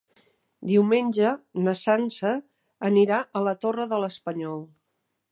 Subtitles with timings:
[0.69, 1.33] Diumenge
[1.67, 2.31] na Sança
[2.89, 4.57] anirà a la Torre de l'Espanyol.